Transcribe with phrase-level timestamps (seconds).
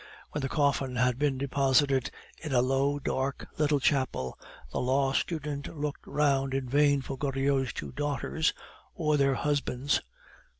[0.31, 2.09] When the coffin had been deposited
[2.41, 4.35] in a low, dark, little chapel,
[4.71, 8.51] the law student looked round in vain for Goriot's two daughters
[8.95, 10.01] or their husbands.